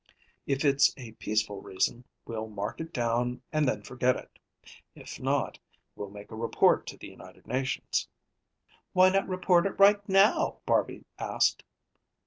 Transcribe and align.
If 0.47 0.65
it's 0.65 0.95
a 0.97 1.11
peaceful 1.11 1.61
reason, 1.61 2.05
we'll 2.25 2.47
mark 2.47 2.81
it 2.81 2.91
down 2.91 3.43
and 3.53 3.67
then 3.67 3.83
forget 3.83 4.15
it. 4.15 4.39
If 4.95 5.19
not, 5.19 5.59
we'll 5.95 6.09
make 6.09 6.31
a 6.31 6.35
report 6.35 6.87
to 6.87 6.97
the 6.97 7.09
United 7.09 7.45
Nations." 7.45 8.07
"Why 8.93 9.11
not 9.11 9.27
report 9.29 9.67
it 9.67 9.79
right 9.79 9.99
now?" 10.09 10.57
Barby 10.65 11.05
asked. 11.19 11.63